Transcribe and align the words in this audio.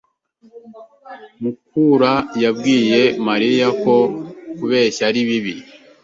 Mukura 1.41 2.13
yabwiye 2.43 3.01
Mariya 3.27 3.67
ko 3.83 3.95
kubeshya 4.57 5.03
ari 5.09 5.21
bibi. 5.27 5.55